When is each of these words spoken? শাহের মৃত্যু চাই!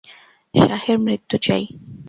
শাহের 0.53 0.97
মৃত্যু 0.99 1.35
চাই! 1.37 1.63